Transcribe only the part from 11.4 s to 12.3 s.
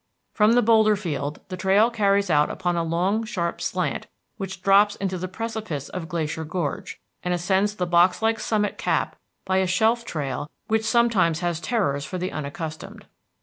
has terrors for